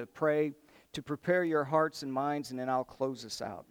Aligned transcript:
to 0.00 0.06
pray, 0.06 0.54
to 0.94 1.02
prepare 1.02 1.44
your 1.44 1.64
hearts 1.64 2.02
and 2.02 2.10
minds, 2.12 2.50
and 2.50 2.58
then 2.58 2.70
I'll 2.70 2.84
close 2.84 3.24
us 3.24 3.42
out. 3.42 3.66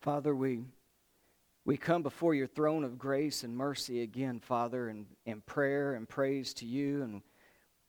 Father, 0.00 0.34
we, 0.36 0.62
we 1.66 1.76
come 1.76 2.04
before 2.04 2.32
your 2.32 2.46
throne 2.46 2.84
of 2.84 2.96
grace 2.96 3.42
and 3.42 3.56
mercy 3.56 4.02
again, 4.02 4.38
Father, 4.38 4.88
in, 4.88 5.04
in 5.24 5.40
prayer 5.40 5.94
and 5.94 6.08
praise 6.08 6.54
to 6.54 6.64
you. 6.64 7.02
And 7.02 7.22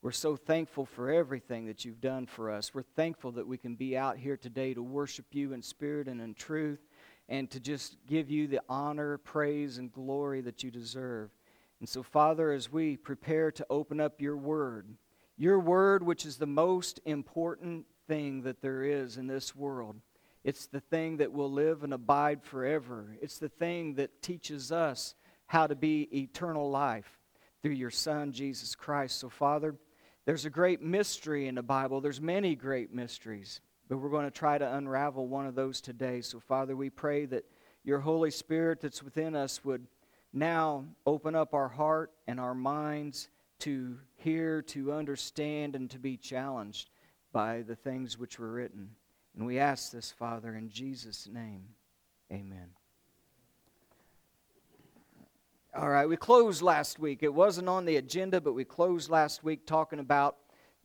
we're 0.01 0.09
so 0.09 0.35
thankful 0.35 0.87
for 0.87 1.11
everything 1.11 1.67
that 1.67 1.85
you've 1.85 2.01
done 2.01 2.25
for 2.25 2.49
us. 2.49 2.73
We're 2.73 2.81
thankful 2.81 3.33
that 3.33 3.45
we 3.45 3.59
can 3.59 3.75
be 3.75 3.95
out 3.95 4.17
here 4.17 4.35
today 4.35 4.73
to 4.73 4.81
worship 4.81 5.27
you 5.29 5.53
in 5.53 5.61
spirit 5.61 6.07
and 6.07 6.19
in 6.19 6.33
truth 6.33 6.79
and 7.29 7.51
to 7.51 7.59
just 7.59 7.97
give 8.07 8.31
you 8.31 8.47
the 8.47 8.61
honor, 8.67 9.19
praise, 9.19 9.77
and 9.77 9.91
glory 9.91 10.41
that 10.41 10.63
you 10.63 10.71
deserve. 10.71 11.29
And 11.79 11.87
so, 11.87 12.01
Father, 12.01 12.51
as 12.51 12.71
we 12.71 12.97
prepare 12.97 13.51
to 13.51 13.67
open 13.69 14.01
up 14.01 14.19
your 14.19 14.37
word, 14.37 14.87
your 15.37 15.59
word, 15.59 16.01
which 16.01 16.25
is 16.25 16.37
the 16.37 16.47
most 16.47 16.99
important 17.05 17.85
thing 18.07 18.41
that 18.41 18.63
there 18.63 18.81
is 18.81 19.17
in 19.17 19.27
this 19.27 19.55
world, 19.55 19.97
it's 20.47 20.67
the 20.67 20.79
thing 20.79 21.17
that 21.17 21.33
will 21.33 21.51
live 21.51 21.83
and 21.83 21.93
abide 21.93 22.41
forever. 22.41 23.17
It's 23.21 23.37
the 23.37 23.49
thing 23.49 23.95
that 23.95 24.21
teaches 24.21 24.71
us 24.71 25.13
how 25.45 25.67
to 25.67 25.75
be 25.75 26.07
eternal 26.17 26.71
life 26.71 27.19
through 27.61 27.73
your 27.73 27.89
Son, 27.89 28.31
Jesus 28.31 28.73
Christ. 28.73 29.19
So, 29.19 29.27
Father, 29.27 29.75
there's 30.25 30.45
a 30.45 30.49
great 30.49 30.81
mystery 30.81 31.49
in 31.49 31.55
the 31.55 31.63
Bible. 31.63 31.99
There's 31.99 32.21
many 32.21 32.55
great 32.55 32.93
mysteries, 32.93 33.59
but 33.89 33.97
we're 33.97 34.07
going 34.07 34.23
to 34.23 34.31
try 34.31 34.57
to 34.57 34.75
unravel 34.75 35.27
one 35.27 35.47
of 35.47 35.53
those 35.53 35.81
today. 35.81 36.21
So, 36.21 36.39
Father, 36.39 36.77
we 36.77 36.89
pray 36.89 37.25
that 37.25 37.43
your 37.83 37.99
Holy 37.99 38.31
Spirit 38.31 38.79
that's 38.79 39.03
within 39.03 39.35
us 39.35 39.65
would 39.65 39.85
now 40.31 40.85
open 41.05 41.35
up 41.35 41.53
our 41.53 41.67
heart 41.67 42.13
and 42.25 42.39
our 42.39 42.55
minds 42.55 43.27
to 43.59 43.97
hear, 44.15 44.61
to 44.61 44.93
understand, 44.93 45.75
and 45.75 45.89
to 45.89 45.99
be 45.99 46.15
challenged 46.15 46.89
by 47.33 47.63
the 47.63 47.75
things 47.75 48.17
which 48.17 48.39
were 48.39 48.53
written. 48.53 48.91
And 49.37 49.45
we 49.45 49.59
ask 49.59 49.91
this, 49.91 50.11
Father, 50.11 50.55
in 50.55 50.67
Jesus' 50.67 51.29
name. 51.31 51.63
Amen. 52.31 52.69
All 55.75 55.89
right, 55.89 56.09
we 56.09 56.17
closed 56.17 56.63
last 56.63 56.97
week. 56.97 57.21
It 57.21 57.31
wasn't 57.31 57.69
on 57.69 57.85
the 57.85 57.97
agenda, 57.97 58.41
but 58.41 58.53
we 58.53 58.65
closed 58.65 59.11
last 59.11 59.43
week 59.43 59.67
talking 59.67 59.99
about 59.99 60.37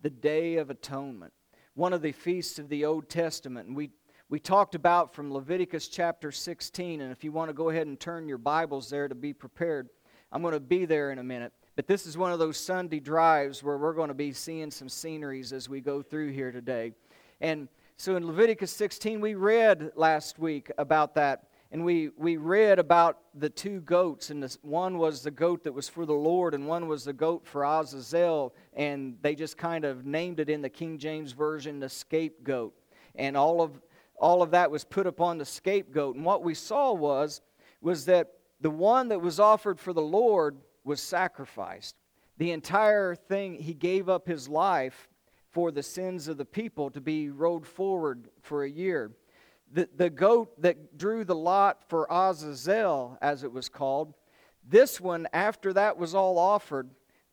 the 0.03 0.11
Day 0.11 0.57
of 0.57 0.69
Atonement, 0.69 1.33
one 1.75 1.95
of 1.95 2.03
the 2.03 2.13
feasts 2.13 2.59
of 2.59 2.69
the 2.69 2.85
Old 2.85 3.09
Testament. 3.09 3.69
And 3.69 3.77
we, 3.77 3.89
we 4.29 4.39
talked 4.39 4.75
about 4.75 5.15
from 5.15 5.33
Leviticus 5.33 5.89
chapter 5.89 6.31
16. 6.31 7.01
And 7.01 7.11
if 7.11 7.25
you 7.25 7.33
want 7.33 7.49
to 7.49 7.55
go 7.55 7.71
ahead 7.71 7.87
and 7.87 7.99
turn 7.99 8.29
your 8.29 8.37
Bibles 8.37 8.91
there 8.91 9.09
to 9.09 9.15
be 9.15 9.33
prepared, 9.33 9.89
I'm 10.31 10.43
going 10.43 10.53
to 10.53 10.61
be 10.61 10.85
there 10.85 11.11
in 11.11 11.19
a 11.19 11.25
minute. 11.25 11.55
But 11.75 11.87
this 11.87 12.07
is 12.07 12.19
one 12.19 12.33
of 12.33 12.39
those 12.39 12.59
Sunday 12.59 13.01
drives 13.01 13.63
where 13.63 13.79
we're 13.79 13.95
going 13.95 14.09
to 14.09 14.15
be 14.15 14.35
seeing 14.35 14.71
some 14.71 14.91
sceneries 14.91 15.55
as 15.55 15.71
we 15.71 15.81
go 15.81 16.03
through 16.03 16.33
here 16.33 16.53
today. 16.53 16.93
And 17.41 17.69
so 18.03 18.17
in 18.17 18.27
Leviticus 18.27 18.73
16, 18.73 19.21
we 19.21 19.35
read 19.37 19.93
last 19.95 20.37
week 20.37 20.73
about 20.77 21.15
that. 21.15 21.45
And 21.71 21.85
we, 21.85 22.11
we 22.17 22.37
read 22.37 22.81
about 22.81 23.19
the 23.33 23.49
two 23.49 23.81
goats, 23.83 24.31
and 24.31 24.43
this, 24.43 24.59
one 24.63 24.99
was 24.99 25.23
the 25.23 25.31
goat 25.31 25.63
that 25.63 25.73
was 25.73 25.89
for 25.89 26.05
the 26.05 26.13
Lord, 26.13 26.53
and 26.53 26.67
one 26.67 26.89
was 26.89 27.05
the 27.05 27.13
goat 27.13 27.47
for 27.47 27.65
Azazel. 27.65 28.57
And 28.73 29.19
they 29.23 29.37
just 29.37 29.57
kind 29.57 29.85
of 29.85 30.05
named 30.05 30.41
it 30.41 30.51
in 30.51 30.63
the 30.63 30.69
King 30.69 30.99
James 30.99 31.31
Version 31.31 31.79
the 31.79 31.89
scapegoat. 31.89 32.75
And 33.15 33.37
all 33.37 33.63
of, 33.63 33.81
all 34.17 34.43
of 34.43 34.51
that 34.51 34.69
was 34.69 34.83
put 34.83 35.07
upon 35.07 35.39
the 35.39 35.45
scapegoat. 35.45 36.17
And 36.17 36.25
what 36.25 36.43
we 36.43 36.55
saw 36.55 36.93
was, 36.93 37.41
was 37.81 38.07
that 38.07 38.33
the 38.61 38.69
one 38.69 39.11
that 39.11 39.21
was 39.21 39.39
offered 39.39 39.79
for 39.79 39.93
the 39.93 40.03
Lord 40.03 40.57
was 40.83 41.01
sacrificed. 41.01 41.95
The 42.39 42.51
entire 42.51 43.15
thing, 43.15 43.55
he 43.55 43.75
gave 43.75 44.09
up 44.09 44.27
his 44.27 44.49
life 44.49 45.09
for 45.53 45.71
the 45.71 45.83
sins 45.83 46.29
of 46.29 46.39
the 46.39 46.45
people 46.45 46.91
to 46.91 47.01
be 47.01 47.31
rolled 47.31 47.67
forward 47.67 48.29
for 48.41 48.65
a 48.65 48.71
year. 48.71 49.13
The, 49.71 49.89
the 49.95 50.11
goat 50.11 50.61
that 50.61 50.99
drew 50.99 51.25
the 51.25 51.35
lot 51.35 51.85
for 51.89 52.07
Azazel, 52.11 53.19
as 53.23 53.45
it 53.45 53.53
was 53.53 53.69
called, 53.69 54.15
this 54.67 55.01
one, 55.01 55.27
after 55.33 55.73
that 55.73 55.97
was 55.99 56.15
all 56.15 56.39
offered, 56.39 56.91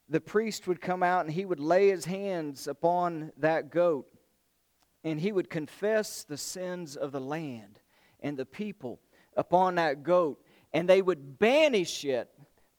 the 0.09 0.22
priest 0.22 0.68
would 0.68 0.81
come 0.81 1.03
out 1.03 1.25
and 1.25 1.34
he 1.34 1.46
would 1.46 1.59
lay 1.59 1.90
his 1.90 2.06
hands 2.06 2.68
upon 2.68 3.31
that 3.38 3.72
goat 3.72 4.07
and 5.03 5.19
he 5.19 5.31
would 5.31 5.50
confess 5.50 6.24
the 6.24 6.38
sins 6.38 6.96
of 6.96 7.12
the 7.12 7.22
land 7.22 7.80
and 8.19 8.36
the 8.36 8.46
people 8.46 9.00
upon 9.38 9.75
that 9.75 10.03
goat 10.03 10.44
and 10.74 10.90
they 10.90 11.01
would 11.01 11.40
banish 11.40 12.03
it 12.03 12.30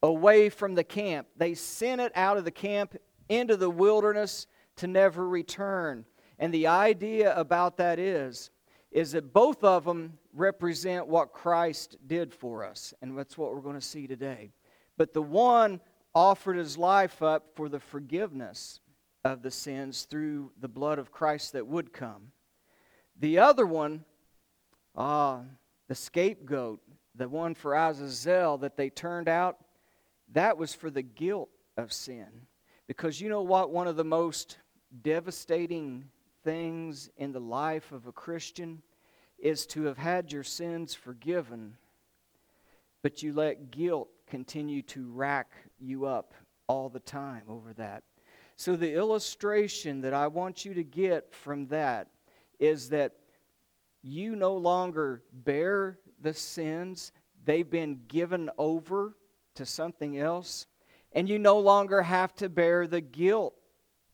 away 0.02 0.48
from 0.48 0.74
the 0.74 0.84
camp. 0.84 1.28
They 1.36 1.54
sent 1.54 2.00
it 2.00 2.12
out 2.14 2.36
of 2.36 2.44
the 2.44 2.50
camp 2.50 2.96
into 3.28 3.56
the 3.56 3.70
wilderness 3.70 4.46
to 4.80 4.86
never 4.86 5.28
return. 5.28 6.04
And 6.38 6.52
the 6.52 6.66
idea 6.66 7.36
about 7.36 7.76
that 7.76 7.98
is, 7.98 8.50
is 8.90 9.12
that 9.12 9.32
both 9.32 9.62
of 9.62 9.84
them 9.84 10.18
represent 10.34 11.06
what 11.06 11.32
Christ 11.32 11.96
did 12.06 12.34
for 12.34 12.64
us. 12.64 12.92
And 13.00 13.16
that's 13.16 13.38
what 13.38 13.54
we're 13.54 13.60
going 13.60 13.76
to 13.76 13.80
see 13.80 14.06
today. 14.06 14.52
But 14.96 15.12
the 15.12 15.22
one 15.22 15.80
offered 16.14 16.56
his 16.56 16.76
life 16.76 17.22
up 17.22 17.54
for 17.54 17.68
the 17.68 17.78
forgiveness 17.78 18.80
of 19.24 19.42
the 19.42 19.50
sins 19.50 20.06
through 20.10 20.50
the 20.60 20.68
blood 20.68 20.98
of 20.98 21.12
Christ 21.12 21.52
that 21.52 21.66
would 21.66 21.92
come. 21.92 22.32
The 23.18 23.38
other 23.38 23.66
one, 23.66 24.04
ah, 24.96 25.42
the 25.88 25.94
scapegoat, 25.94 26.80
the 27.14 27.28
one 27.28 27.54
for 27.54 27.74
Azazel 27.74 28.58
that 28.58 28.76
they 28.76 28.88
turned 28.88 29.28
out, 29.28 29.58
that 30.32 30.56
was 30.56 30.74
for 30.74 30.90
the 30.90 31.02
guilt 31.02 31.50
of 31.76 31.92
sin. 31.92 32.46
Because 32.86 33.20
you 33.20 33.28
know 33.28 33.42
what? 33.42 33.70
One 33.70 33.86
of 33.86 33.96
the 33.96 34.04
most 34.04 34.58
devastating 35.02 36.04
things 36.44 37.10
in 37.16 37.32
the 37.32 37.40
life 37.40 37.92
of 37.92 38.06
a 38.06 38.12
Christian 38.12 38.82
is 39.38 39.66
to 39.66 39.84
have 39.84 39.98
had 39.98 40.32
your 40.32 40.42
sins 40.42 40.94
forgiven, 40.94 41.76
but 43.02 43.22
you 43.22 43.32
let 43.32 43.70
guilt 43.70 44.08
continue 44.26 44.82
to 44.82 45.10
rack 45.12 45.52
you 45.78 46.06
up 46.06 46.34
all 46.68 46.88
the 46.88 47.00
time 47.00 47.42
over 47.48 47.72
that. 47.74 48.02
So, 48.56 48.76
the 48.76 48.94
illustration 48.94 50.02
that 50.02 50.12
I 50.12 50.26
want 50.26 50.64
you 50.64 50.74
to 50.74 50.84
get 50.84 51.32
from 51.34 51.66
that 51.68 52.08
is 52.58 52.90
that 52.90 53.14
you 54.02 54.36
no 54.36 54.54
longer 54.54 55.22
bear 55.32 55.98
the 56.20 56.34
sins, 56.34 57.12
they've 57.44 57.68
been 57.68 58.00
given 58.06 58.50
over 58.58 59.16
to 59.54 59.64
something 59.64 60.18
else, 60.18 60.66
and 61.12 61.28
you 61.28 61.38
no 61.38 61.58
longer 61.58 62.02
have 62.02 62.34
to 62.36 62.48
bear 62.48 62.86
the 62.86 63.00
guilt 63.00 63.54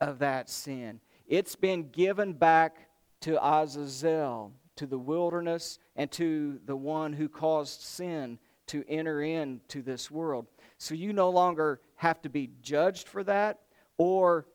of 0.00 0.18
that 0.20 0.48
sin. 0.48 1.00
It's 1.26 1.56
been 1.56 1.90
given 1.90 2.32
back 2.32 2.88
to 3.22 3.44
Azazel, 3.44 4.52
to 4.76 4.86
the 4.86 4.98
wilderness, 4.98 5.78
and 5.96 6.10
to 6.12 6.60
the 6.64 6.76
one 6.76 7.12
who 7.12 7.28
caused 7.28 7.80
sin 7.80 8.38
to 8.68 8.84
enter 8.88 9.22
into 9.22 9.82
this 9.82 10.10
world. 10.10 10.46
So 10.78 10.94
you 10.94 11.12
no 11.12 11.30
longer 11.30 11.80
have 11.96 12.20
to 12.22 12.28
be 12.28 12.50
judged 12.62 13.08
for 13.08 13.24
that 13.24 13.60
or 13.96 14.46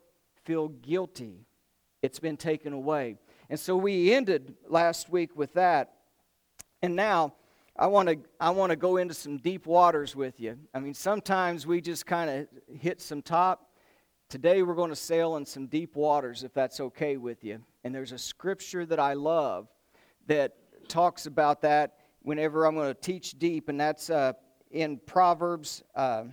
feel 0.43 0.69
guilty. 0.69 1.45
It's 2.01 2.19
been 2.19 2.37
taken 2.37 2.73
away. 2.73 3.17
And 3.49 3.59
so 3.59 3.75
we 3.75 4.13
ended 4.13 4.55
last 4.67 5.09
week 5.09 5.35
with 5.35 5.53
that. 5.53 5.93
And 6.81 6.95
now 6.95 7.33
I 7.77 7.87
want 7.87 8.09
to 8.09 8.17
I 8.39 8.49
want 8.51 8.71
to 8.71 8.75
go 8.75 8.97
into 8.97 9.13
some 9.13 9.37
deep 9.37 9.65
waters 9.65 10.15
with 10.15 10.39
you. 10.39 10.57
I 10.73 10.79
mean, 10.79 10.93
sometimes 10.93 11.65
we 11.65 11.81
just 11.81 12.05
kind 12.05 12.29
of 12.29 12.47
hit 12.79 13.01
some 13.01 13.21
top 13.21 13.70
Today 14.31 14.63
we're 14.63 14.75
going 14.75 14.91
to 14.91 14.95
sail 14.95 15.35
in 15.35 15.45
some 15.45 15.67
deep 15.67 15.93
waters, 15.93 16.45
if 16.45 16.53
that's 16.53 16.79
okay 16.79 17.17
with 17.17 17.43
you. 17.43 17.59
And 17.83 17.93
there's 17.93 18.13
a 18.13 18.17
scripture 18.17 18.85
that 18.85 18.97
I 18.97 19.11
love 19.11 19.67
that 20.27 20.53
talks 20.87 21.25
about 21.25 21.63
that 21.63 21.97
whenever 22.21 22.65
I'm 22.65 22.75
going 22.75 22.87
to 22.87 22.93
teach 22.93 23.37
deep, 23.37 23.67
and 23.67 23.77
that's 23.77 24.09
uh, 24.09 24.31
in 24.71 25.01
Proverbs. 25.05 25.83
Uh, 25.93 26.23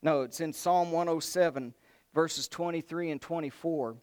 no, 0.00 0.22
it's 0.22 0.40
in 0.40 0.50
Psalm 0.50 0.90
107, 0.90 1.74
verses 2.14 2.48
23 2.48 3.10
and 3.10 3.20
24. 3.20 3.96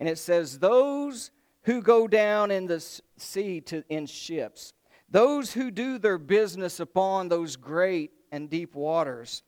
And 0.00 0.08
it 0.08 0.18
says, 0.18 0.58
Those 0.58 1.30
who 1.62 1.82
go 1.82 2.08
down 2.08 2.50
in 2.50 2.66
the 2.66 2.80
sea 3.16 3.60
to, 3.60 3.84
in 3.88 4.06
ships, 4.06 4.72
those 5.08 5.52
who 5.52 5.70
do 5.70 5.96
their 6.00 6.18
business 6.18 6.80
upon 6.80 7.28
those 7.28 7.54
great 7.54 8.10
and 8.32 8.50
deep 8.50 8.74
waters, 8.74 9.44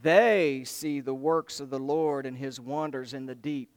they 0.00 0.62
see 0.64 1.00
the 1.00 1.14
works 1.14 1.60
of 1.60 1.70
the 1.70 1.78
Lord 1.78 2.26
and 2.26 2.36
his 2.36 2.60
wonders 2.60 3.14
in 3.14 3.26
the 3.26 3.34
deep. 3.34 3.70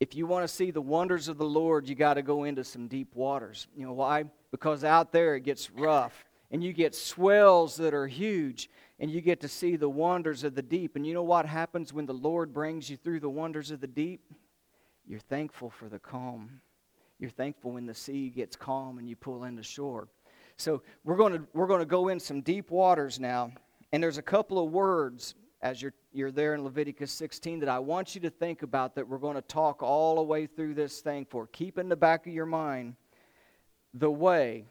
If 0.00 0.14
you 0.14 0.26
want 0.26 0.48
to 0.48 0.54
see 0.54 0.70
the 0.70 0.80
wonders 0.80 1.26
of 1.26 1.38
the 1.38 1.44
Lord, 1.44 1.88
you 1.88 1.96
got 1.96 2.14
to 2.14 2.22
go 2.22 2.44
into 2.44 2.62
some 2.62 2.86
deep 2.86 3.16
waters. 3.16 3.66
You 3.76 3.86
know 3.86 3.94
why? 3.94 4.26
Because 4.52 4.84
out 4.84 5.10
there 5.10 5.34
it 5.34 5.40
gets 5.40 5.70
rough 5.72 6.24
and 6.50 6.62
you 6.62 6.72
get 6.72 6.94
swells 6.94 7.76
that 7.76 7.92
are 7.92 8.06
huge, 8.06 8.70
and 9.00 9.10
you 9.10 9.20
get 9.20 9.40
to 9.40 9.48
see 9.48 9.76
the 9.76 9.88
wonders 9.88 10.44
of 10.44 10.54
the 10.54 10.62
deep. 10.62 10.96
And 10.96 11.06
you 11.06 11.14
know 11.14 11.22
what 11.22 11.46
happens 11.46 11.92
when 11.92 12.06
the 12.06 12.14
Lord 12.14 12.52
brings 12.52 12.88
you 12.88 12.96
through 12.96 13.20
the 13.20 13.28
wonders 13.28 13.70
of 13.70 13.80
the 13.80 13.86
deep? 13.86 14.22
You're 15.06 15.20
thankful 15.20 15.70
for 15.70 15.88
the 15.88 15.98
calm. 15.98 16.60
You're 17.18 17.30
thankful 17.30 17.72
when 17.72 17.86
the 17.86 17.94
sea 17.94 18.30
gets 18.30 18.56
calm 18.56 18.98
and 18.98 19.08
you 19.08 19.16
pull 19.16 19.44
into 19.44 19.62
shore. 19.62 20.08
So 20.56 20.82
we're 21.04 21.16
going 21.16 21.34
to 21.34 21.46
we're 21.52 21.66
going 21.66 21.80
to 21.80 21.86
go 21.86 22.08
in 22.08 22.18
some 22.18 22.40
deep 22.40 22.70
waters 22.70 23.20
now, 23.20 23.52
and 23.92 24.02
there's 24.02 24.18
a 24.18 24.22
couple 24.22 24.62
of 24.62 24.70
words 24.70 25.34
as 25.60 25.82
you're 25.82 25.94
you're 26.12 26.30
there 26.30 26.54
in 26.54 26.64
Leviticus 26.64 27.12
16 27.12 27.60
that 27.60 27.68
I 27.68 27.78
want 27.78 28.14
you 28.14 28.20
to 28.22 28.30
think 28.30 28.62
about 28.62 28.94
that 28.94 29.08
we're 29.08 29.18
going 29.18 29.36
to 29.36 29.42
talk 29.42 29.82
all 29.82 30.16
the 30.16 30.22
way 30.22 30.46
through 30.46 30.74
this 30.74 31.00
thing 31.00 31.26
for. 31.28 31.46
Keep 31.46 31.78
in 31.78 31.88
the 31.88 31.96
back 31.96 32.26
of 32.26 32.32
your 32.32 32.46
mind 32.46 32.96
the 33.94 34.10
way, 34.10 34.64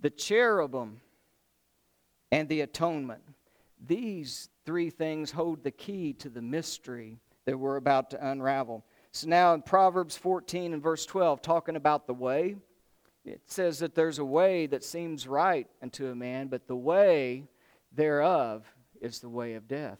the 0.00 0.10
cherubim, 0.10 1.00
and 2.32 2.48
the 2.48 2.62
atonement. 2.62 3.22
These 3.84 4.48
three 4.64 4.90
things 4.90 5.30
hold 5.30 5.62
the 5.62 5.70
key 5.70 6.12
to 6.14 6.28
the 6.28 6.42
mystery 6.42 7.18
that 7.44 7.58
we're 7.58 7.76
about 7.76 8.10
to 8.10 8.30
unravel. 8.30 8.84
So 9.12 9.28
now 9.28 9.54
in 9.54 9.62
Proverbs 9.62 10.16
14 10.16 10.72
and 10.72 10.82
verse 10.82 11.06
12, 11.06 11.40
talking 11.42 11.76
about 11.76 12.06
the 12.06 12.14
way, 12.14 12.56
it 13.24 13.40
says 13.46 13.78
that 13.80 13.94
there's 13.94 14.18
a 14.18 14.24
way 14.24 14.66
that 14.66 14.84
seems 14.84 15.26
right 15.26 15.68
unto 15.82 16.10
a 16.10 16.14
man, 16.14 16.48
but 16.48 16.66
the 16.66 16.76
way 16.76 17.44
thereof 17.96 18.64
is 19.00 19.20
the 19.20 19.28
way 19.28 19.54
of 19.54 19.66
death. 19.66 19.98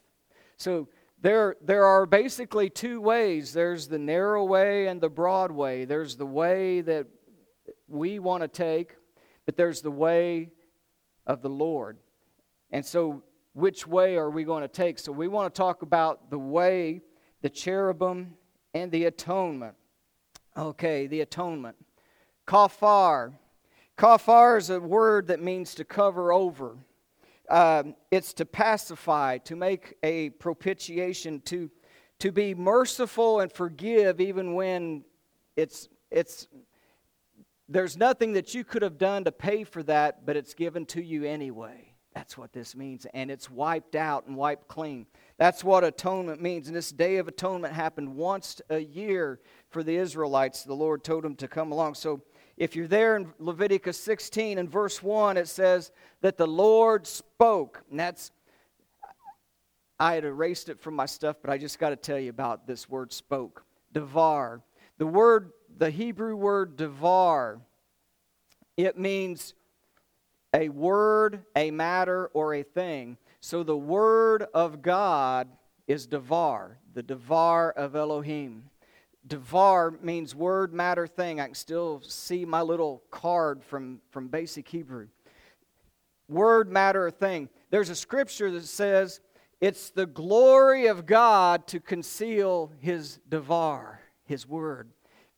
So 0.57 0.89
there, 1.21 1.57
there 1.63 1.85
are 1.85 2.07
basically 2.07 2.71
two 2.71 3.01
ways 3.01 3.53
there's 3.53 3.89
the 3.89 3.99
narrow 3.99 4.45
way 4.45 4.87
and 4.87 5.01
the 5.01 5.09
broad 5.09 5.51
way. 5.51 5.85
There's 5.85 6.17
the 6.17 6.27
way 6.27 6.83
that 6.83 7.07
we 7.89 8.19
want 8.19 8.43
to 8.43 8.49
take, 8.49 8.97
but 9.45 9.57
there's 9.57 9.81
the 9.81 9.91
way 9.91 10.51
of 11.27 11.43
the 11.43 11.49
Lord. 11.49 11.99
And 12.71 12.85
so, 12.85 13.23
which 13.55 13.87
way 13.87 14.17
are 14.17 14.31
we 14.31 14.45
going 14.45 14.63
to 14.63 14.69
take? 14.69 14.99
So, 14.99 15.13
we 15.13 15.29
want 15.29 15.53
to 15.53 15.57
talk 15.57 15.83
about 15.83 16.31
the 16.31 16.39
way, 16.39 17.01
the 17.43 17.49
cherubim, 17.49 18.35
and 18.75 18.91
the 18.93 19.05
atonement. 19.05 19.75
Okay, 20.57 21.07
the 21.07 21.21
atonement. 21.21 21.77
Kafar. 22.47 23.35
Kafar 23.97 24.59
is 24.59 24.71
a 24.71 24.81
word 24.81 25.29
that 25.29 25.43
means 25.43 25.75
to 25.77 25.85
cover 25.85 26.33
over. 26.33 26.77
Uh, 27.49 27.85
it's 28.11 28.33
to 28.35 28.45
pacify, 28.45 29.39
to 29.39 29.57
make 29.57 29.95
a 30.03 30.31
propitiation, 30.31 31.41
to, 31.43 31.71
to 32.19 32.33
be 32.33 32.55
merciful 32.55 33.41
and 33.41 33.53
forgive 33.53 34.21
even 34.21 34.55
when 34.55 35.05
it's, 35.57 35.89
it's, 36.11 36.49
there's 37.69 37.97
nothing 37.97 38.33
that 38.35 38.55
you 38.55 38.65
could 38.65 38.83
have 38.83 38.99
done 38.99 39.25
to 39.25 39.33
pay 39.33 39.65
for 39.65 39.83
that, 39.85 40.27
but 40.27 40.37
it's 40.37 40.55
given 40.55 40.87
to 40.87 41.03
you 41.03 41.25
anyway. 41.25 41.93
That's 42.17 42.39
what 42.39 42.53
this 42.53 42.75
means. 42.75 43.07
And 43.13 43.31
it's 43.31 43.51
wiped 43.51 43.95
out 43.95 44.27
and 44.27 44.37
wiped 44.37 44.69
clean. 44.69 45.07
That's 45.37 45.63
what 45.63 45.85
atonement 45.85 46.41
means. 46.41 46.67
And 46.67 46.75
this 46.75 46.91
day 46.91 47.19
of 47.19 47.29
atonement 47.29 47.75
happened 47.75 48.17
once 48.17 48.63
a 48.71 48.79
year 48.79 49.41
for 49.69 49.83
the 49.83 49.97
Israelites. 49.97 50.65
The 50.65 50.73
Lord 50.73 51.05
told 51.05 51.25
them 51.25 51.37
to 51.37 51.47
come 51.47 51.73
along. 51.73 51.95
So 51.95 52.23
if 52.57 52.75
you're 52.75 52.89
there 52.89 53.17
in 53.17 53.33
Leviticus 53.39 53.99
16 53.99 54.59
and 54.59 54.71
verse 54.71 55.03
1, 55.03 55.37
it 55.37 55.49
says 55.49 55.91
that 56.23 56.39
the 56.39 56.47
Lord 56.47 57.07
spoke. 57.07 57.83
And 57.91 58.01
that's, 58.01 58.31
I 60.01 60.15
had 60.15 60.25
erased 60.25 60.69
it 60.69 60.81
from 60.81 60.95
my 60.95 61.07
stuff, 61.07 61.37
but 61.43 61.51
I 61.51 61.59
just 61.59 61.79
got 61.79 61.91
to 61.91 61.97
tell 61.97 62.19
you 62.19 62.31
about 62.31 62.67
this 62.67 62.89
word 62.89 63.13
spoke. 63.13 63.65
Devar. 63.93 64.63
The 64.99 65.07
word, 65.07 65.53
the 65.77 65.91
Hebrew 65.91 66.35
word 66.35 66.77
devar, 66.77 67.61
it 68.77 68.99
means 68.99 69.55
a 70.55 70.71
word, 70.71 71.45
a 71.55 71.71
matter, 71.71 72.31
or 72.33 72.55
a 72.55 72.63
thing. 72.63 73.19
So 73.41 73.63
the 73.63 73.77
word 73.77 74.47
of 74.55 74.81
God 74.81 75.49
is 75.87 76.07
devar, 76.07 76.79
the 76.95 77.03
devar 77.03 77.71
of 77.71 77.95
Elohim. 77.95 78.65
Devar 79.27 79.93
means 80.03 80.35
word, 80.35 80.73
matter, 80.73 81.07
thing. 81.07 81.41
I 81.41 81.47
can 81.47 81.55
still 81.55 82.01
see 82.03 82.45
my 82.45 82.63
little 82.63 83.03
card 83.11 83.65
from, 83.65 84.01
from 84.11 84.29
basic 84.29 84.69
Hebrew. 84.69 85.09
Word, 86.29 86.71
matter, 86.71 87.11
thing. 87.11 87.49
There's 87.71 87.91
a 87.91 87.95
scripture 87.95 88.51
that 88.51 88.65
says 88.65 89.21
it's 89.61 89.91
the 89.91 90.07
glory 90.07 90.87
of 90.87 91.07
God 91.07 91.67
to 91.69 91.81
conceal 91.81 92.73
his 92.81 93.19
Devar, 93.29 94.01
his 94.25 94.47
word. 94.47 94.91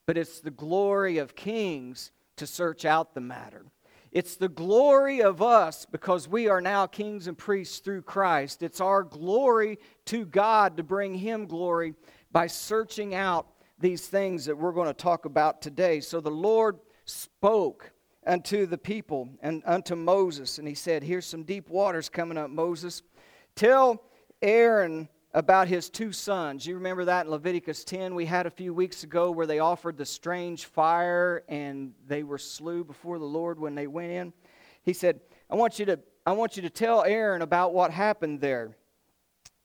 But 0.07 0.19
it's 0.19 0.41
the 0.41 0.51
glory 0.51 1.19
of 1.19 1.37
kings 1.37 2.11
to 2.37 2.47
search 2.47 2.85
out 2.85 3.15
the 3.15 3.21
matter. 3.21 3.67
It's 4.11 4.37
the 4.37 4.49
glory 4.49 5.21
of 5.21 5.43
us 5.43 5.85
because 5.85 6.27
we 6.27 6.49
are 6.49 6.63
now 6.63 6.87
kings 6.87 7.27
and 7.27 7.37
priests 7.37 7.79
through 7.81 8.03
Christ. 8.03 8.63
It's 8.63 8.81
our 8.81 9.03
glory 9.03 9.79
to 10.07 10.25
God 10.25 10.79
to 10.79 10.83
bring 10.83 11.15
him 11.15 11.47
glory 11.47 11.95
by 12.33 12.47
searching 12.47 13.15
out 13.15 13.47
these 13.79 14.07
things 14.07 14.45
that 14.47 14.57
we're 14.57 14.73
going 14.73 14.89
to 14.89 14.95
talk 14.95 15.25
about 15.25 15.63
today. 15.63 16.01
So 16.01 16.21
the 16.21 16.31
Lord 16.31 16.79
spoke 17.05 17.93
unto 18.27 18.67
the 18.67 18.79
people 18.79 19.29
and 19.41 19.63
unto 19.65 19.97
Moses, 19.97 20.59
and 20.59 20.69
he 20.69 20.75
said, 20.75 21.03
Here's 21.03 21.27
some 21.27 21.45
deep 21.45 21.69
waters 21.71 22.09
coming 22.09 22.37
up, 22.39 22.51
Moses. 22.51 23.03
Tell 23.55 24.03
Aaron 24.43 25.09
about 25.35 25.69
his 25.69 25.91
two 25.91 26.13
sons. 26.13 26.67
You 26.67 26.75
remember 26.75 27.05
that 27.05 27.27
in 27.27 27.31
Leviticus 27.31 27.85
10 27.85 28.15
we 28.15 28.25
had 28.25 28.47
a 28.47 28.51
few 28.51 28.73
weeks 28.73 29.05
ago 29.05 29.31
where 29.31 29.47
they 29.47 29.59
offered 29.59 29.97
the 29.97 30.07
strange 30.07 30.65
fire 30.65 31.45
and 31.49 31.93
they 32.07 32.23
were 32.23 32.39
slew 32.39 32.83
before 32.83 33.19
the 33.19 33.25
Lord 33.25 33.59
when 33.59 33.75
they 33.75 33.87
went 33.87 34.11
in. 34.11 34.33
He 34.83 34.93
said, 34.93 35.21
I 35.51 35.57
want 35.57 35.79
you 35.79 35.87
to 35.87 35.99
I 36.27 36.33
want 36.33 36.57
you 36.57 36.63
to 36.63 36.71
tell 36.71 37.05
Aaron 37.05 37.41
about 37.41 37.73
what 37.73 37.91
happened 37.91 38.41
there. 38.41 38.77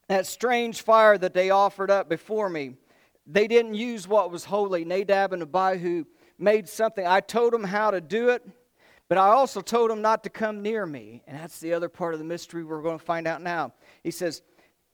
That 0.07 0.25
strange 0.25 0.81
fire 0.81 1.17
that 1.17 1.33
they 1.33 1.49
offered 1.49 1.91
up 1.91 2.07
before 2.07 2.49
me. 2.49 2.75
They 3.25 3.47
didn't 3.47 3.75
use 3.75 4.07
what 4.07 4.31
was 4.31 4.45
holy. 4.45 4.83
Nadab 4.85 5.33
and 5.33 5.43
Abihu 5.43 6.05
made 6.37 6.67
something. 6.67 7.05
I 7.05 7.21
told 7.21 7.53
them 7.53 7.63
how 7.63 7.91
to 7.91 8.01
do 8.01 8.29
it, 8.29 8.45
but 9.07 9.17
I 9.17 9.27
also 9.27 9.61
told 9.61 9.89
them 9.89 10.01
not 10.01 10.23
to 10.23 10.29
come 10.29 10.61
near 10.61 10.85
me. 10.85 11.23
And 11.27 11.37
that's 11.37 11.59
the 11.59 11.73
other 11.73 11.89
part 11.89 12.13
of 12.13 12.19
the 12.19 12.25
mystery 12.25 12.63
we're 12.63 12.81
going 12.81 12.99
to 12.99 13.05
find 13.05 13.27
out 13.27 13.41
now. 13.41 13.73
He 14.03 14.11
says, 14.11 14.41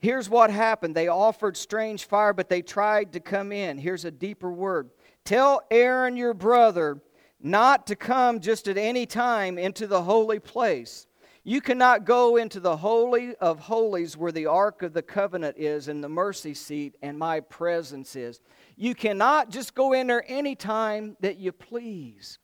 Here's 0.02 0.30
what 0.30 0.50
happened. 0.50 0.96
They 0.96 1.10
offered 1.10 1.58
strange 1.58 2.06
fire, 2.06 2.32
but 2.32 2.48
they 2.48 2.62
tried 2.62 3.12
to 3.14 3.20
come 3.20 3.52
in. 3.52 3.78
Here's 3.78 4.06
a 4.06 4.12
deeper 4.12 4.50
word. 4.50 4.92
Tell 5.26 5.62
Aaron 5.70 6.16
your 6.16 6.34
brother 6.34 7.02
not 7.42 7.86
to 7.88 7.98
come 7.98 8.40
just 8.40 8.70
at 8.70 8.78
any 8.78 9.06
time 9.06 9.58
into 9.58 9.88
the 9.88 10.04
holy 10.04 10.40
place 10.40 11.06
you 11.50 11.62
cannot 11.62 12.06
go 12.06 12.36
into 12.38 12.60
the 12.60 12.78
Holy 12.78 13.36
of 13.38 13.60
Holies 13.60 14.16
where 14.16 14.32
the 14.32 14.46
Ark 14.46 14.84
of 14.84 14.94
the 14.94 15.02
Covenant 15.02 15.58
is 15.58 15.88
and 15.88 16.04
the 16.04 16.08
mercy 16.08 16.54
seat 16.54 16.96
and 17.02 17.18
my 17.18 17.40
presence 17.40 18.16
is. 18.16 18.40
You 18.76 18.94
cannot 18.94 19.50
just 19.50 19.74
go 19.74 19.94
in 19.94 20.06
there 20.06 20.24
any 20.28 20.54
time 20.54 21.18
that 21.22 21.38
you 21.38 21.52
please. 21.52 22.38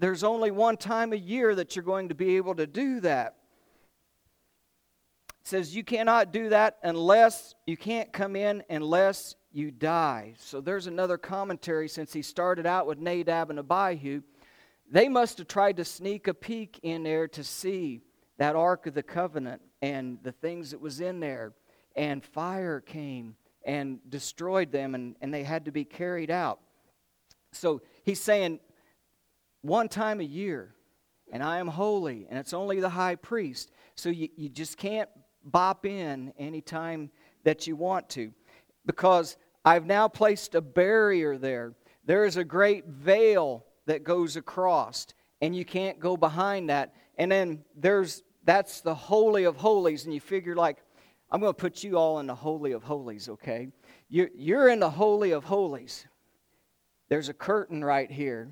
There's 0.00 0.24
only 0.24 0.50
one 0.50 0.76
time 0.76 1.12
a 1.12 1.16
year 1.16 1.54
that 1.54 1.76
you're 1.76 1.84
going 1.84 2.08
to 2.08 2.16
be 2.16 2.38
able 2.38 2.56
to 2.56 2.66
do 2.66 2.98
that. 3.02 3.36
It 5.42 5.46
says 5.46 5.76
you 5.76 5.84
cannot 5.84 6.32
do 6.32 6.48
that 6.48 6.78
unless 6.82 7.54
you 7.68 7.76
can't 7.76 8.12
come 8.12 8.34
in 8.34 8.64
unless 8.68 9.36
you 9.52 9.70
die. 9.70 10.34
So 10.40 10.60
there's 10.60 10.88
another 10.88 11.18
commentary 11.18 11.88
since 11.88 12.12
he 12.12 12.22
started 12.22 12.66
out 12.66 12.88
with 12.88 12.98
Nadab 12.98 13.50
and 13.50 13.60
Abihu. 13.60 14.22
They 14.90 15.08
must 15.08 15.38
have 15.38 15.46
tried 15.46 15.76
to 15.76 15.84
sneak 15.84 16.26
a 16.26 16.34
peek 16.34 16.80
in 16.82 17.04
there 17.04 17.28
to 17.28 17.44
see 17.44 18.02
that 18.40 18.56
Ark 18.56 18.86
of 18.86 18.94
the 18.94 19.02
Covenant 19.02 19.60
and 19.82 20.16
the 20.22 20.32
things 20.32 20.70
that 20.70 20.80
was 20.80 21.02
in 21.02 21.20
there. 21.20 21.52
And 21.94 22.24
fire 22.24 22.80
came 22.80 23.36
and 23.66 23.98
destroyed 24.08 24.72
them, 24.72 24.94
and, 24.94 25.14
and 25.20 25.32
they 25.32 25.44
had 25.44 25.66
to 25.66 25.70
be 25.70 25.84
carried 25.84 26.30
out. 26.30 26.58
So 27.52 27.82
he's 28.02 28.18
saying, 28.18 28.60
one 29.60 29.90
time 29.90 30.20
a 30.20 30.24
year, 30.24 30.74
and 31.30 31.42
I 31.42 31.58
am 31.58 31.68
holy, 31.68 32.26
and 32.30 32.38
it's 32.38 32.54
only 32.54 32.80
the 32.80 32.88
high 32.88 33.16
priest. 33.16 33.72
So 33.94 34.08
you, 34.08 34.30
you 34.36 34.48
just 34.48 34.78
can't 34.78 35.10
bop 35.44 35.84
in 35.84 36.32
anytime 36.38 37.10
that 37.44 37.66
you 37.66 37.76
want 37.76 38.08
to, 38.10 38.32
because 38.86 39.36
I've 39.66 39.84
now 39.84 40.08
placed 40.08 40.54
a 40.54 40.62
barrier 40.62 41.36
there. 41.36 41.74
There 42.06 42.24
is 42.24 42.38
a 42.38 42.44
great 42.44 42.86
veil 42.86 43.66
that 43.84 44.02
goes 44.02 44.36
across, 44.36 45.08
and 45.42 45.54
you 45.54 45.66
can't 45.66 46.00
go 46.00 46.16
behind 46.16 46.70
that. 46.70 46.94
And 47.18 47.30
then 47.30 47.64
there's 47.76 48.22
that's 48.44 48.80
the 48.80 48.94
Holy 48.94 49.44
of 49.44 49.56
Holies, 49.56 50.04
and 50.04 50.14
you 50.14 50.20
figure, 50.20 50.56
like, 50.56 50.78
I'm 51.30 51.40
going 51.40 51.50
to 51.50 51.58
put 51.58 51.84
you 51.84 51.96
all 51.96 52.18
in 52.18 52.26
the 52.26 52.34
Holy 52.34 52.72
of 52.72 52.82
Holies, 52.82 53.28
okay? 53.28 53.68
You're, 54.08 54.30
you're 54.34 54.68
in 54.68 54.80
the 54.80 54.90
Holy 54.90 55.30
of 55.30 55.44
Holies. 55.44 56.06
There's 57.08 57.28
a 57.28 57.34
curtain 57.34 57.84
right 57.84 58.10
here. 58.10 58.50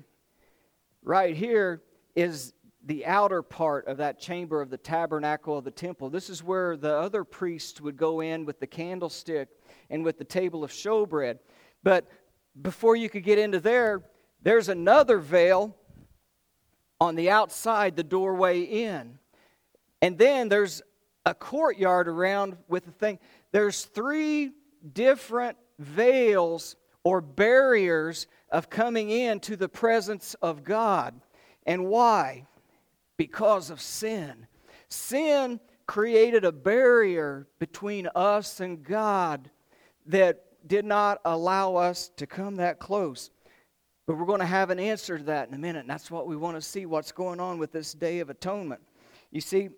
Right 1.03 1.35
here 1.35 1.81
is 2.15 2.53
the 2.85 3.05
outer 3.05 3.41
part 3.41 3.87
of 3.87 3.97
that 3.97 4.19
chamber 4.19 4.61
of 4.61 4.69
the 4.69 4.77
tabernacle 4.77 5.57
of 5.57 5.65
the 5.65 5.71
temple. 5.71 6.09
This 6.09 6.29
is 6.29 6.43
where 6.43 6.77
the 6.77 6.93
other 6.95 7.23
priests 7.23 7.81
would 7.81 7.97
go 7.97 8.21
in 8.21 8.45
with 8.45 8.59
the 8.59 8.67
candlestick 8.67 9.49
and 9.89 10.03
with 10.03 10.17
the 10.17 10.23
table 10.23 10.63
of 10.63 10.71
showbread. 10.71 11.39
But 11.83 12.07
before 12.61 12.95
you 12.95 13.09
could 13.09 13.23
get 13.23 13.37
into 13.37 13.59
there, 13.59 14.03
there's 14.41 14.69
another 14.69 15.19
veil 15.19 15.75
on 17.01 17.15
the 17.15 17.29
outside, 17.29 17.95
the 17.95 18.03
doorway 18.03 18.61
in. 18.61 19.18
And 20.01 20.17
then 20.17 20.49
there's 20.49 20.81
a 21.25 21.33
courtyard 21.33 22.07
around 22.07 22.57
with 22.67 22.85
the 22.85 22.91
thing. 22.91 23.19
There's 23.51 23.85
three 23.85 24.51
different 24.93 25.57
veils 25.77 26.75
or 27.03 27.21
barriers 27.21 28.27
of 28.51 28.69
coming 28.69 29.09
into 29.09 29.55
the 29.55 29.69
presence 29.69 30.35
of 30.41 30.63
God. 30.63 31.19
And 31.65 31.87
why? 31.87 32.47
Because 33.17 33.69
of 33.69 33.81
sin. 33.81 34.47
Sin 34.87 35.59
created 35.85 36.45
a 36.45 36.51
barrier 36.51 37.47
between 37.59 38.07
us 38.15 38.59
and 38.59 38.83
God 38.83 39.49
that 40.05 40.45
did 40.67 40.85
not 40.85 41.19
allow 41.25 41.75
us 41.75 42.11
to 42.17 42.27
come 42.27 42.55
that 42.55 42.79
close. 42.79 43.31
But 44.05 44.17
we're 44.17 44.25
going 44.25 44.39
to 44.39 44.45
have 44.45 44.71
an 44.71 44.79
answer 44.79 45.17
to 45.17 45.23
that 45.25 45.47
in 45.47 45.53
a 45.53 45.57
minute, 45.57 45.81
and 45.81 45.89
that's 45.89 46.09
what 46.09 46.27
we 46.27 46.35
want 46.35 46.57
to 46.57 46.61
see 46.61 46.85
what's 46.85 47.11
going 47.11 47.39
on 47.39 47.59
with 47.59 47.71
this 47.71 47.93
Day 47.93 48.19
of 48.19 48.29
Atonement. 48.29 48.81
You 49.31 49.41
see, 49.41 49.69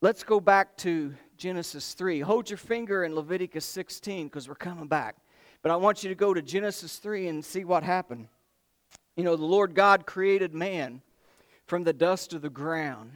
let's 0.00 0.24
go 0.24 0.40
back 0.40 0.76
to 0.78 1.14
Genesis 1.36 1.94
3. 1.94 2.20
Hold 2.20 2.50
your 2.50 2.56
finger 2.56 3.04
in 3.04 3.14
Leviticus 3.14 3.64
16 3.64 4.28
because 4.28 4.48
we're 4.48 4.54
coming 4.54 4.88
back. 4.88 5.16
But 5.62 5.72
I 5.72 5.76
want 5.76 6.02
you 6.02 6.08
to 6.08 6.14
go 6.14 6.32
to 6.32 6.40
Genesis 6.40 6.96
3 6.96 7.28
and 7.28 7.44
see 7.44 7.64
what 7.64 7.82
happened. 7.82 8.28
You 9.16 9.24
know, 9.24 9.36
the 9.36 9.44
Lord 9.44 9.74
God 9.74 10.06
created 10.06 10.54
man 10.54 11.02
from 11.66 11.84
the 11.84 11.92
dust 11.92 12.32
of 12.32 12.42
the 12.42 12.50
ground. 12.50 13.12